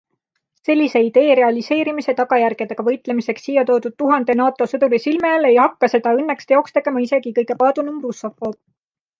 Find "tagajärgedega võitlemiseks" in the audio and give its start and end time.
2.21-3.45